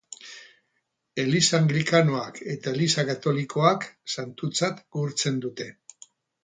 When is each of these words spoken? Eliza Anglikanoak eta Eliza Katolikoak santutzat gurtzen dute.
Eliza 1.23 1.59
Anglikanoak 1.65 2.41
eta 2.55 2.73
Eliza 2.75 3.07
Katolikoak 3.11 3.87
santutzat 4.17 4.85
gurtzen 4.99 5.41
dute. 5.47 5.75